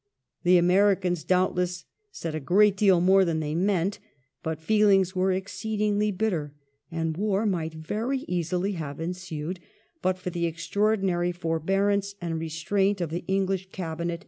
The 0.41 0.57
Americans 0.57 1.23
doubt 1.23 1.53
less 1.53 1.85
said 2.11 2.33
a 2.33 2.39
great 2.39 2.75
deal 2.75 3.01
more 3.01 3.23
than 3.23 3.39
they 3.39 3.53
meant, 3.53 3.99
but 4.41 4.59
feelings 4.59 5.15
were 5.15 5.31
ex 5.31 5.55
ceedingly 5.61 6.11
bitter, 6.17 6.55
and 6.89 7.15
war 7.15 7.45
might 7.45 7.75
very 7.75 8.25
easily 8.27 8.71
have 8.71 8.99
ensued 8.99 9.59
but 10.01 10.17
for 10.17 10.31
the 10.31 10.47
extraordinary 10.47 11.31
forbearance 11.31 12.15
and 12.19 12.39
restraint 12.39 12.99
of 12.99 13.11
the 13.11 13.23
English 13.27 13.69
Cabinet 13.69 14.17
^ 14.19 14.19
Cf. 14.19 14.19